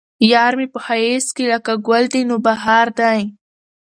[0.31, 3.19] يار مې په ښايست کې لکه ګل د نوبهار دى